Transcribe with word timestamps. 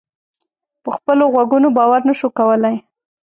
په 0.83 0.89
خپلو 0.97 1.23
غوږونو 1.33 1.67
باور 1.77 2.01
نه 2.09 2.13
شو 2.19 2.29
کولای. 2.39 2.75